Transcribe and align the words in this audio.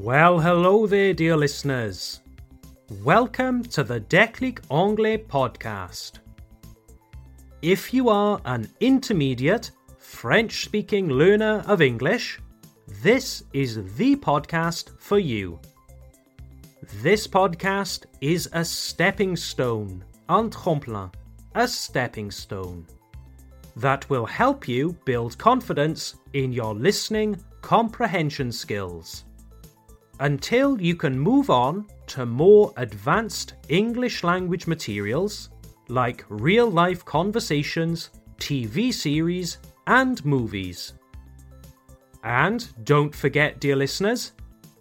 Well, 0.00 0.38
hello 0.38 0.86
there, 0.86 1.12
dear 1.12 1.36
listeners. 1.36 2.20
Welcome 3.02 3.64
to 3.64 3.82
the 3.82 4.00
Déclic 4.00 4.60
Anglais 4.70 5.18
podcast. 5.18 6.20
If 7.62 7.92
you 7.92 8.08
are 8.08 8.40
an 8.44 8.70
intermediate 8.78 9.72
French 9.98 10.64
speaking 10.64 11.08
learner 11.08 11.64
of 11.66 11.82
English, 11.82 12.38
this 13.02 13.42
is 13.52 13.96
the 13.96 14.14
podcast 14.14 14.96
for 15.00 15.18
you. 15.18 15.58
This 17.02 17.26
podcast 17.26 18.06
is 18.20 18.48
a 18.52 18.64
stepping 18.64 19.34
stone, 19.34 20.04
un 20.28 20.48
tremplin, 20.48 21.12
a 21.56 21.66
stepping 21.66 22.30
stone, 22.30 22.86
that 23.74 24.08
will 24.08 24.26
help 24.26 24.68
you 24.68 24.96
build 25.04 25.36
confidence 25.38 26.14
in 26.34 26.52
your 26.52 26.72
listening 26.72 27.36
comprehension 27.62 28.52
skills 28.52 29.24
until 30.20 30.80
you 30.80 30.94
can 30.94 31.18
move 31.18 31.50
on 31.50 31.86
to 32.08 32.26
more 32.26 32.72
advanced 32.76 33.54
English 33.68 34.24
language 34.24 34.66
materials 34.66 35.50
like 35.88 36.24
real 36.28 36.70
life 36.70 37.04
conversations, 37.04 38.10
TV 38.38 38.92
series, 38.92 39.58
and 39.86 40.24
movies. 40.24 40.94
And 42.24 42.66
don't 42.84 43.14
forget, 43.14 43.60
dear 43.60 43.76
listeners, 43.76 44.32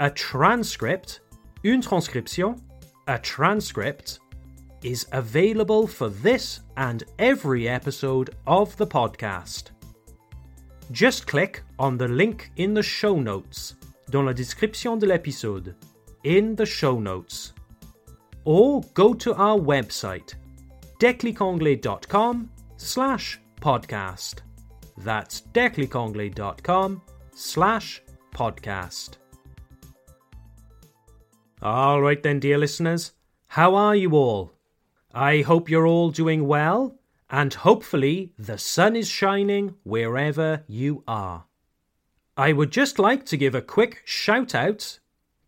a 0.00 0.10
transcript, 0.10 1.20
une 1.64 1.80
transcription, 1.80 2.60
a 3.06 3.18
transcript, 3.18 4.18
is 4.82 5.06
available 5.12 5.86
for 5.86 6.08
this 6.08 6.60
and 6.76 7.04
every 7.18 7.68
episode 7.68 8.30
of 8.46 8.76
the 8.76 8.86
podcast. 8.86 9.70
Just 10.92 11.26
click 11.26 11.62
on 11.78 11.96
the 11.96 12.08
link 12.08 12.50
in 12.56 12.74
the 12.74 12.82
show 12.82 13.18
notes 13.18 13.75
dans 14.10 14.24
la 14.24 14.32
description 14.32 14.96
de 14.96 15.06
l'épisode, 15.06 15.74
in 16.24 16.54
the 16.54 16.64
show 16.64 16.98
notes. 16.98 17.52
Or 18.44 18.82
go 18.94 19.14
to 19.14 19.34
our 19.34 19.58
website, 19.58 20.34
declicanglais.com 21.00 22.48
slash 22.76 23.40
podcast. 23.60 24.42
That's 24.98 25.42
declicanglais.com 25.52 27.02
slash 27.34 28.02
podcast. 28.34 29.18
All 31.62 32.00
right 32.00 32.22
then, 32.22 32.38
dear 32.38 32.58
listeners, 32.58 33.12
how 33.48 33.74
are 33.74 33.96
you 33.96 34.12
all? 34.12 34.52
I 35.14 35.40
hope 35.40 35.70
you're 35.70 35.86
all 35.86 36.10
doing 36.10 36.46
well, 36.46 36.98
and 37.30 37.52
hopefully 37.52 38.32
the 38.38 38.58
sun 38.58 38.94
is 38.94 39.08
shining 39.08 39.74
wherever 39.82 40.62
you 40.68 41.02
are. 41.08 41.46
I 42.38 42.52
would 42.52 42.70
just 42.70 42.98
like 42.98 43.24
to 43.26 43.38
give 43.38 43.54
a 43.54 43.62
quick 43.62 44.02
shout 44.04 44.54
out 44.54 44.98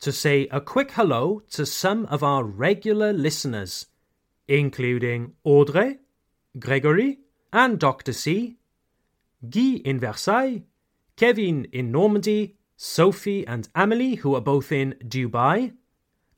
to 0.00 0.10
say 0.10 0.48
a 0.50 0.58
quick 0.58 0.92
hello 0.92 1.42
to 1.50 1.66
some 1.66 2.06
of 2.06 2.22
our 2.22 2.42
regular 2.42 3.12
listeners, 3.12 3.86
including 4.46 5.34
Audrey, 5.44 5.98
Gregory, 6.58 7.18
and 7.52 7.78
Dr. 7.78 8.14
C, 8.14 8.56
Guy 9.50 9.82
in 9.84 10.00
Versailles, 10.00 10.62
Kevin 11.16 11.66
in 11.72 11.92
Normandy, 11.92 12.56
Sophie 12.78 13.46
and 13.46 13.68
Amelie, 13.74 14.14
who 14.14 14.34
are 14.34 14.40
both 14.40 14.72
in 14.72 14.94
Dubai, 15.04 15.74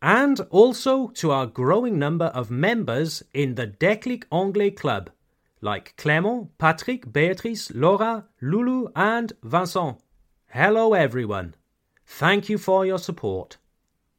and 0.00 0.38
also 0.50 1.08
to 1.08 1.32
our 1.32 1.46
growing 1.46 1.98
number 1.98 2.26
of 2.26 2.52
members 2.52 3.24
in 3.34 3.56
the 3.56 3.66
Déclic 3.66 4.24
Anglais 4.30 4.70
Club, 4.70 5.10
like 5.60 5.96
Clément, 5.96 6.50
Patrick, 6.56 7.12
Beatrice, 7.12 7.72
Laura, 7.72 8.26
Lulu, 8.40 8.88
and 8.94 9.32
Vincent. 9.42 9.98
Hello, 10.50 10.94
everyone. 10.94 11.54
Thank 12.06 12.48
you 12.48 12.56
for 12.56 12.86
your 12.86 12.98
support. 12.98 13.58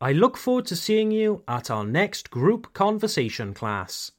I 0.00 0.12
look 0.12 0.36
forward 0.36 0.66
to 0.66 0.76
seeing 0.76 1.10
you 1.10 1.44
at 1.46 1.70
our 1.70 1.84
next 1.84 2.30
group 2.30 2.72
conversation 2.72 3.54
class. 3.54 4.10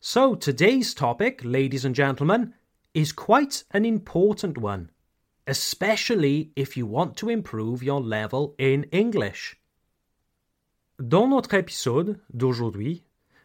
So, 0.00 0.34
today's 0.34 0.94
topic, 0.94 1.40
ladies 1.42 1.84
and 1.84 1.94
gentlemen, 1.94 2.54
is 2.94 3.10
quite 3.12 3.64
an 3.72 3.84
important 3.84 4.58
one, 4.58 4.90
especially 5.46 6.52
if 6.56 6.76
you 6.76 6.86
want 6.86 7.16
to 7.16 7.30
improve 7.30 7.82
your 7.82 8.00
level 8.00 8.54
in 8.58 8.84
English. 8.92 9.56
Dans 10.98 11.28
notre 11.28 11.54
épisode 11.54 12.20
d'aujourd'hui, 12.32 13.02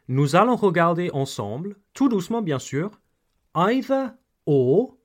nous 0.07 0.35
allons 0.35 0.57
regarder 0.57 1.09
ensemble, 1.11 1.75
tout 1.93 2.09
doucement 2.09 2.43
bien 2.43 2.59
sûr, 2.59 2.91
either 3.55 4.13
or 4.45 4.95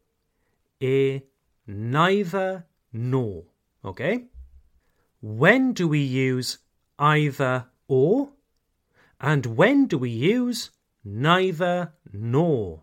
et 0.80 1.22
neither 1.66 2.66
nor. 2.92 3.44
Okay? 3.84 4.26
When 5.20 5.72
do 5.72 5.88
we 5.88 6.00
use 6.00 6.58
either 6.98 7.66
or? 7.88 8.30
And 9.20 9.46
when 9.46 9.86
do 9.86 9.98
we 9.98 10.10
use 10.10 10.70
neither 11.04 11.92
nor? 12.12 12.82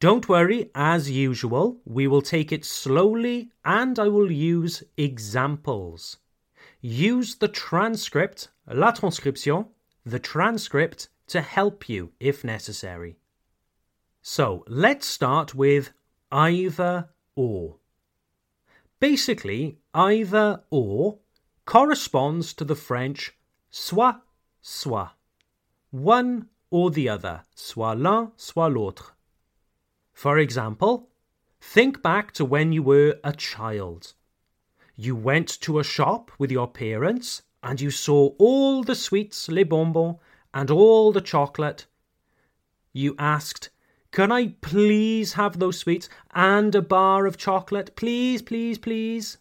Don't 0.00 0.30
worry, 0.30 0.70
as 0.74 1.10
usual, 1.10 1.78
we 1.84 2.06
will 2.06 2.22
take 2.22 2.52
it 2.52 2.64
slowly 2.64 3.50
and 3.66 3.98
I 3.98 4.08
will 4.08 4.32
use 4.32 4.82
examples. 4.96 6.16
Use 6.80 7.34
the 7.34 7.48
transcript, 7.48 8.48
la 8.66 8.92
transcription, 8.92 9.66
the 10.06 10.18
transcript 10.18 11.08
to 11.26 11.42
help 11.42 11.88
you 11.88 12.12
if 12.18 12.42
necessary. 12.42 13.18
So 14.22 14.64
let's 14.66 15.06
start 15.06 15.54
with 15.54 15.92
either 16.32 17.10
or. 17.40 17.76
Basically, 18.98 19.78
either 19.94 20.62
or 20.68 21.18
corresponds 21.64 22.52
to 22.54 22.64
the 22.64 22.74
French 22.74 23.32
soit, 23.70 24.20
soit. 24.60 25.12
One 25.90 26.48
or 26.70 26.90
the 26.90 27.08
other, 27.08 27.42
soit 27.54 27.94
l'un, 27.94 28.32
soit 28.36 28.68
l'autre. 28.68 29.14
For 30.12 30.36
example, 30.38 31.08
think 31.60 32.02
back 32.02 32.32
to 32.32 32.44
when 32.44 32.72
you 32.72 32.82
were 32.82 33.18
a 33.24 33.32
child. 33.32 34.12
You 34.96 35.16
went 35.16 35.48
to 35.62 35.78
a 35.78 35.84
shop 35.84 36.30
with 36.38 36.50
your 36.50 36.68
parents 36.68 37.42
and 37.62 37.80
you 37.80 37.90
saw 37.90 38.34
all 38.38 38.82
the 38.84 38.94
sweets, 38.94 39.48
les 39.48 39.64
bonbons, 39.64 40.18
and 40.52 40.70
all 40.70 41.10
the 41.10 41.22
chocolate. 41.22 41.86
You 42.92 43.14
asked, 43.18 43.70
can 44.12 44.32
I 44.32 44.48
please 44.60 45.34
have 45.34 45.58
those 45.58 45.78
sweets 45.78 46.08
and 46.34 46.74
a 46.74 46.82
bar 46.82 47.26
of 47.26 47.36
chocolate? 47.36 47.94
Please, 47.94 48.42
please, 48.42 48.76
please. 48.76 49.38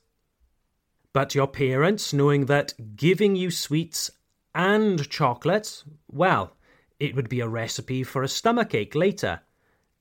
But 1.12 1.34
your 1.34 1.47
parents, 1.47 2.13
knowing 2.13 2.46
that 2.46 2.96
giving 2.96 3.35
you 3.35 3.50
sweets 3.50 4.12
and 4.53 5.09
chocolate, 5.09 5.84
well, 6.07 6.56
it 7.00 7.16
would 7.16 7.30
be 7.30 7.40
a 7.40 7.47
recipe 7.47 8.03
for 8.03 8.22
a 8.22 8.28
stomachache 8.28 8.94
later. 8.94 9.41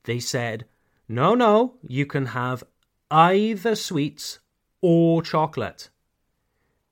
They 0.03 0.19
said, 0.19 0.65
No, 1.07 1.33
no, 1.33 1.77
you 1.87 2.05
can 2.05 2.27
have 2.27 2.63
either 3.09 3.73
sweets 3.73 4.37
or 4.81 5.23
chocolate. 5.23 5.89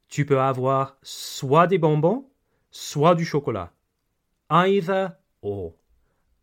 Tu 0.10 0.26
peux 0.26 0.40
avoir 0.40 0.96
soit 1.04 1.68
des 1.68 1.78
bonbons, 1.78 2.26
soit 2.72 3.16
du 3.16 3.24
chocolat. 3.24 3.70
Either 4.50 5.18
or. 5.42 5.74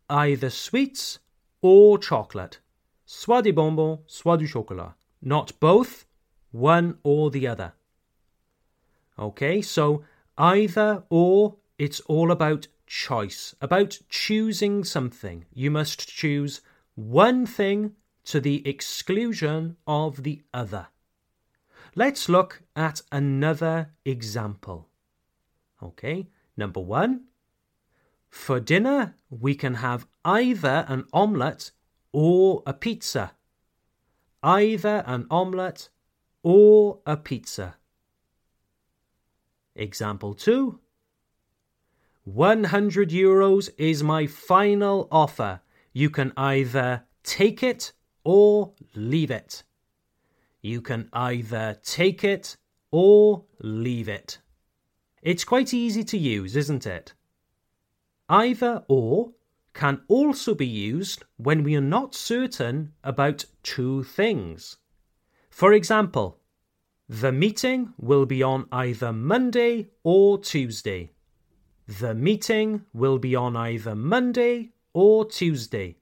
Either 0.09 0.49
sweets 0.49 1.19
or 1.65 1.97
chocolate. 1.97 2.59
Soit 3.07 3.41
des 3.41 3.51
bonbons, 3.51 3.99
soit 4.05 4.37
du 4.37 4.45
chocolat. 4.45 4.93
Not 5.21 5.59
both, 5.59 6.05
one 6.51 6.99
or 7.03 7.31
the 7.31 7.47
other. 7.47 7.73
Okay, 9.17 9.63
so 9.63 10.03
either 10.37 11.03
or, 11.09 11.55
it's 11.79 12.01
all 12.01 12.31
about 12.31 12.67
choice, 12.85 13.55
about 13.61 13.99
choosing 14.09 14.83
something. 14.83 15.45
You 15.53 15.71
must 15.71 16.07
choose 16.07 16.61
one 16.93 17.47
thing 17.47 17.95
to 18.25 18.39
the 18.39 18.67
exclusion 18.67 19.77
of 19.87 20.21
the 20.21 20.43
other. 20.53 20.87
Let's 21.95 22.29
look 22.29 22.61
at 22.75 23.01
another 23.11 23.89
example. 24.03 24.89
Okay, 25.81 26.27
number 26.55 26.79
one, 26.79 27.21
for 28.29 28.59
dinner, 28.59 29.15
we 29.29 29.55
can 29.55 29.75
have 29.75 30.05
either 30.25 30.85
an 30.89 31.05
omelette 31.13 31.71
or 32.11 32.63
a 32.65 32.73
pizza. 32.73 33.33
Either 34.43 35.03
an 35.05 35.27
omelette 35.29 35.89
or 36.43 36.99
a 37.05 37.15
pizza. 37.15 37.75
Example 39.75 40.33
2 40.33 40.79
100 42.25 43.09
euros 43.11 43.69
is 43.77 44.01
my 44.01 44.25
final 44.25 45.07
offer. 45.11 45.61
You 45.93 46.09
can 46.09 46.33
either 46.35 47.03
take 47.23 47.61
it 47.61 47.93
or 48.23 48.73
leave 48.95 49.29
it. 49.29 49.63
You 50.61 50.81
can 50.81 51.07
either 51.13 51.77
take 51.83 52.23
it 52.23 52.57
or 52.89 53.43
leave 53.59 54.09
it. 54.09 54.39
It's 55.21 55.43
quite 55.43 55.73
easy 55.73 56.03
to 56.05 56.17
use, 56.17 56.55
isn't 56.55 56.87
it? 56.87 57.13
Either 58.27 58.83
or 58.87 59.33
can 59.75 60.01
also 60.07 60.55
be 60.55 60.65
used 60.65 61.23
when 61.37 61.63
we 61.63 61.75
are 61.75 61.81
not 61.81 62.15
certain 62.15 62.93
about 63.03 63.45
two 63.61 64.03
things. 64.03 64.77
For 65.51 65.71
example, 65.73 66.39
The 67.07 67.31
meeting 67.31 67.93
will 67.99 68.25
be 68.25 68.41
on 68.41 68.67
either 68.71 69.13
Monday 69.13 69.91
or 70.03 70.39
Tuesday. 70.39 71.11
The 71.87 72.15
meeting 72.15 72.81
will 72.93 73.19
be 73.19 73.35
on 73.35 73.55
either 73.55 73.95
Monday 73.95 74.71
or 74.91 75.25
Tuesday. 75.25 75.97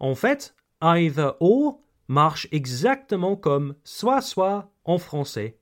En 0.00 0.14
fait, 0.14 0.52
either 0.80 1.34
or 1.40 1.78
marche 2.06 2.46
exactement 2.52 3.40
comme 3.40 3.74
soit 3.82 4.22
soit 4.22 4.68
en 4.84 4.98
français. 4.98 5.54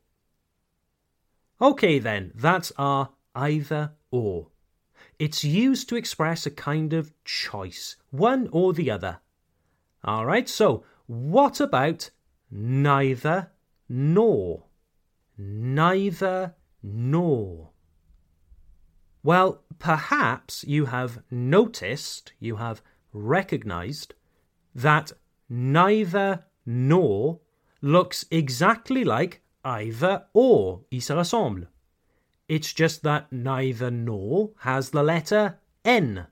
Okay 1.58 1.98
then, 1.98 2.32
that's 2.34 2.70
our 2.76 3.10
either 3.34 3.92
or. 4.10 4.48
It's 5.20 5.44
used 5.44 5.90
to 5.90 5.96
express 5.96 6.46
a 6.46 6.50
kind 6.50 6.94
of 6.94 7.12
choice, 7.26 7.96
one 8.10 8.48
or 8.52 8.72
the 8.72 8.90
other. 8.90 9.20
Alright, 10.02 10.48
so 10.48 10.82
what 11.06 11.60
about 11.60 12.08
neither 12.50 13.50
nor. 13.86 14.64
Neither 15.36 16.54
nor. 16.82 17.68
Well, 19.22 19.62
perhaps 19.78 20.64
you 20.64 20.86
have 20.86 21.22
noticed, 21.30 22.32
you 22.40 22.56
have 22.56 22.80
recognized, 23.12 24.14
that 24.74 25.12
neither 25.50 26.46
nor 26.64 27.40
looks 27.82 28.24
exactly 28.30 29.04
like 29.04 29.42
either 29.66 30.24
or. 30.32 30.80
Il 30.90 31.02
se. 31.02 31.66
It's 32.50 32.72
just 32.72 33.04
that 33.04 33.30
neither 33.30 33.92
nor 33.92 34.50
has 34.62 34.90
the 34.90 35.04
letter 35.04 35.60
N. 35.84 36.26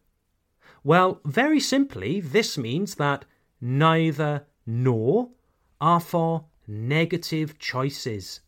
Well, 0.82 1.20
very 1.24 1.60
simply, 1.60 2.20
this 2.20 2.58
means 2.58 2.96
that 2.96 3.24
neither 3.60 4.44
nor 4.66 5.30
are 5.80 6.00
for 6.00 6.46
negative 6.66 7.60
choices. 7.60 8.40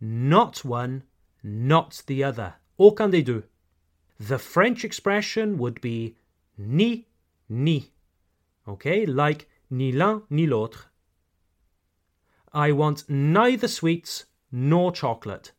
Not 0.00 0.64
one, 0.64 1.02
not 1.42 2.04
the 2.06 2.22
other. 2.22 2.54
Aucun 2.78 3.10
des 3.10 3.22
deux. 3.22 3.42
The 4.20 4.38
French 4.38 4.84
expression 4.84 5.58
would 5.58 5.80
be 5.80 6.14
ni, 6.56 7.08
ni. 7.48 7.90
Okay, 8.68 9.04
like 9.04 9.48
ni 9.68 9.90
l'un 9.90 10.22
ni 10.30 10.46
l'autre. 10.46 10.86
I 12.52 12.70
want 12.70 13.10
neither 13.10 13.66
sweets 13.66 14.26
nor 14.52 14.92
chocolate. 14.92 15.50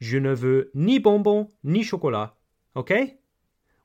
Je 0.00 0.18
ne 0.18 0.34
veux 0.34 0.70
ni 0.74 0.98
bonbons 0.98 1.48
ni 1.62 1.84
chocolat. 1.84 2.34
Okay? 2.74 3.18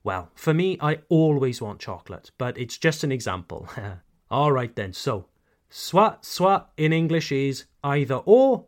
Well, 0.02 0.30
for 0.34 0.54
me, 0.54 0.78
I 0.80 1.00
always 1.08 1.60
want 1.60 1.80
chocolate, 1.80 2.30
but 2.38 2.56
it's 2.58 2.78
just 2.78 3.04
an 3.04 3.12
example. 3.12 3.68
All 4.30 4.52
right 4.52 4.74
then, 4.74 4.92
so 4.92 5.26
Soit 5.68 6.24
soit 6.24 6.70
in 6.76 6.92
English 6.92 7.32
is 7.32 7.64
either 7.82 8.22
or, 8.24 8.66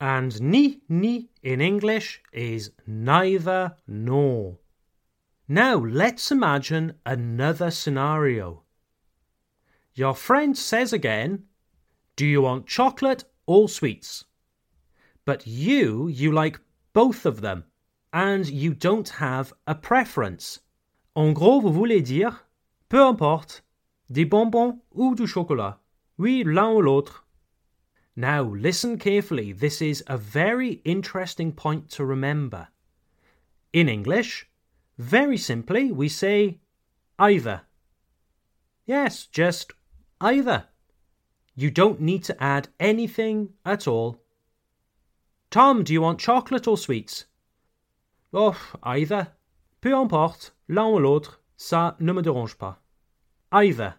and 0.00 0.40
ni 0.40 0.80
ni 0.88 1.28
in 1.42 1.60
English 1.60 2.22
is 2.32 2.72
neither 2.86 3.76
nor. 3.86 4.58
Now 5.46 5.76
let's 5.76 6.30
imagine 6.30 6.94
another 7.04 7.70
scenario. 7.70 8.62
Your 9.94 10.14
friend 10.14 10.56
says 10.56 10.92
again, 10.92 11.44
Do 12.16 12.26
you 12.26 12.40
want 12.42 12.66
chocolate 12.66 13.24
or 13.46 13.68
sweets? 13.68 14.24
But 15.24 15.46
you, 15.46 16.08
you 16.08 16.32
like 16.32 16.60
both 16.92 17.26
of 17.26 17.40
them, 17.40 17.64
and 18.12 18.48
you 18.48 18.74
don't 18.74 19.08
have 19.08 19.52
a 19.66 19.74
preference. 19.74 20.60
En 21.14 21.32
gros, 21.32 21.60
vous 21.60 21.72
voulez 21.72 22.02
dire, 22.02 22.46
peu 22.88 23.00
importe, 23.00 23.62
des 24.10 24.24
bonbons 24.24 24.78
ou 24.94 25.14
du 25.14 25.26
chocolat. 25.26 25.78
Oui, 26.18 26.44
l'un 26.44 26.72
ou 26.72 26.82
l'autre. 26.82 27.24
Now, 28.14 28.42
listen 28.42 28.98
carefully. 28.98 29.52
This 29.52 29.80
is 29.80 30.04
a 30.06 30.18
very 30.18 30.82
interesting 30.84 31.52
point 31.52 31.88
to 31.92 32.04
remember. 32.04 32.68
In 33.72 33.88
English, 33.88 34.50
very 34.98 35.38
simply, 35.38 35.90
we 35.90 36.08
say 36.08 36.58
either. 37.18 37.62
Yes, 38.84 39.26
just 39.26 39.72
either. 40.20 40.66
You 41.54 41.70
don't 41.70 42.00
need 42.00 42.24
to 42.24 42.42
add 42.42 42.68
anything 42.78 43.54
at 43.64 43.88
all. 43.88 44.21
Tom, 45.52 45.84
do 45.84 45.92
you 45.92 46.00
want 46.00 46.18
chocolate 46.18 46.66
or 46.66 46.78
sweets? 46.78 47.26
Oh, 48.32 48.58
either. 48.82 49.32
Peu 49.82 49.94
importe, 49.94 50.52
l'un 50.66 50.86
ou 50.86 50.98
l'autre, 50.98 51.42
ça 51.58 51.94
ne 52.00 52.10
me 52.14 52.22
dérange 52.22 52.56
pas. 52.56 52.78
Either. 53.52 53.96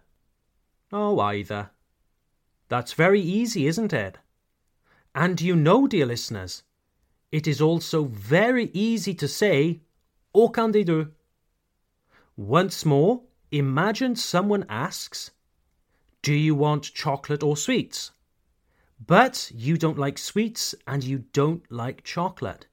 Oh, 0.92 1.20
either. 1.20 1.70
That's 2.68 2.92
very 2.94 3.20
easy, 3.20 3.68
isn't 3.68 3.92
it? 3.92 4.18
And 5.14 5.40
you 5.40 5.54
know, 5.54 5.86
dear 5.86 6.06
listeners, 6.06 6.64
it 7.30 7.46
is 7.46 7.60
also 7.60 8.06
very 8.06 8.68
easy 8.74 9.14
to 9.14 9.28
say 9.28 9.82
aucun 10.32 10.72
des 10.72 10.82
deux. 10.82 11.12
Once 12.36 12.84
more, 12.84 13.22
imagine 13.52 14.16
someone 14.16 14.66
asks, 14.68 15.30
Do 16.20 16.34
you 16.34 16.56
want 16.56 16.92
chocolate 16.94 17.44
or 17.44 17.56
sweets? 17.56 18.10
But 18.98 19.50
you 19.54 19.76
don't 19.76 19.98
like 19.98 20.18
sweets 20.18 20.74
and 20.86 21.02
you 21.04 21.24
don't 21.32 21.62
like 21.70 22.04
chocolate. 22.04 22.66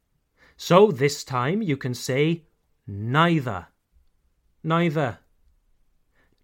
So 0.57 0.91
this 0.91 1.23
time 1.23 1.61
you 1.61 1.77
can 1.77 1.93
say 1.93 2.43
neither. 2.85 3.67
Neither. 4.63 5.19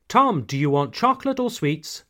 Tom, 0.07 0.43
do 0.43 0.57
you 0.57 0.69
want 0.69 0.93
chocolate 0.93 1.39
or 1.39 1.49
sweets? 1.49 2.03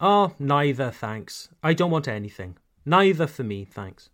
Oh, 0.00 0.34
neither, 0.38 0.90
thanks. 0.90 1.48
I 1.62 1.74
don't 1.74 1.90
want 1.90 2.08
anything. 2.08 2.56
Neither 2.84 3.26
for 3.26 3.42
me, 3.42 3.64
thanks. 3.64 4.08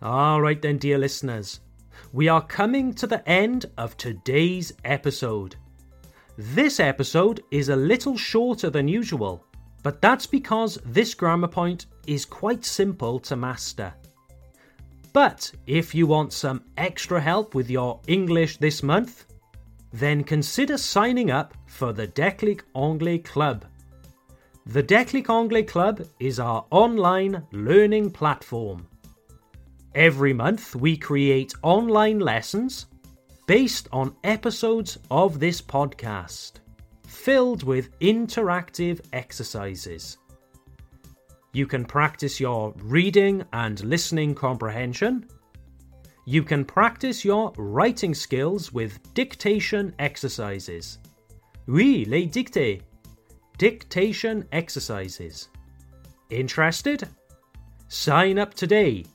All 0.00 0.40
right, 0.40 0.62
then, 0.62 0.78
dear 0.78 0.96
listeners. 0.96 1.60
We 2.12 2.28
are 2.28 2.40
coming 2.40 2.94
to 2.94 3.06
the 3.06 3.28
end 3.28 3.66
of 3.76 3.96
today's 3.96 4.72
episode. 4.84 5.56
This 6.36 6.78
episode 6.78 7.42
is 7.50 7.68
a 7.68 7.76
little 7.76 8.16
shorter 8.16 8.70
than 8.70 8.86
usual, 8.86 9.44
but 9.82 10.00
that's 10.00 10.26
because 10.26 10.78
this 10.84 11.14
grammar 11.14 11.48
point 11.48 11.86
is 12.06 12.24
quite 12.24 12.64
simple 12.64 13.18
to 13.20 13.36
master. 13.36 13.94
But 15.12 15.50
if 15.66 15.94
you 15.94 16.06
want 16.06 16.32
some 16.32 16.64
extra 16.76 17.20
help 17.20 17.54
with 17.54 17.70
your 17.70 18.00
English 18.06 18.58
this 18.58 18.82
month, 18.82 19.26
then 19.92 20.22
consider 20.22 20.76
signing 20.76 21.30
up 21.30 21.54
for 21.66 21.92
the 21.92 22.08
Declic 22.08 22.60
Anglais 22.76 23.18
Club. 23.18 23.64
The 24.66 24.82
Declic 24.82 25.30
Anglais 25.30 25.62
Club 25.62 26.06
is 26.20 26.38
our 26.38 26.66
online 26.70 27.42
learning 27.52 28.10
platform. 28.10 28.86
Every 29.94 30.34
month, 30.34 30.76
we 30.76 30.96
create 30.96 31.54
online 31.62 32.18
lessons 32.18 32.86
based 33.46 33.88
on 33.92 34.14
episodes 34.24 34.98
of 35.10 35.40
this 35.40 35.62
podcast, 35.62 36.60
filled 37.18 37.62
with 37.62 37.98
interactive 38.00 39.00
exercises. 39.12 40.16
You 41.52 41.66
can 41.66 41.84
practice 41.84 42.40
your 42.40 42.72
reading 42.78 43.44
and 43.52 43.84
listening 43.84 44.34
comprehension 44.34 45.26
you 46.28 46.42
can 46.42 46.62
practice 46.62 47.24
your 47.24 47.54
writing 47.56 48.14
skills 48.14 48.70
with 48.70 49.00
dictation 49.14 49.94
exercises. 49.98 50.98
Oui, 51.66 52.04
les 52.06 52.26
dictées. 52.26 52.82
Dictation 53.56 54.46
exercises. 54.52 55.48
Interested? 56.28 57.08
Sign 57.88 58.38
up 58.38 58.52
today. 58.52 59.06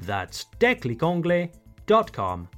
That's 0.00 0.46
declicanglais.com. 0.60 2.48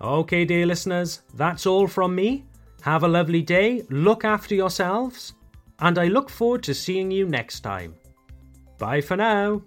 Okay, 0.00 0.44
dear 0.44 0.66
listeners, 0.66 1.22
that's 1.34 1.66
all 1.66 1.86
from 1.86 2.14
me. 2.14 2.44
Have 2.82 3.04
a 3.04 3.08
lovely 3.08 3.42
day, 3.42 3.84
look 3.90 4.24
after 4.24 4.54
yourselves, 4.54 5.34
and 5.78 5.98
I 5.98 6.08
look 6.08 6.28
forward 6.28 6.64
to 6.64 6.74
seeing 6.74 7.10
you 7.10 7.28
next 7.28 7.60
time. 7.60 7.94
Bye 8.78 9.00
for 9.00 9.16
now. 9.16 9.62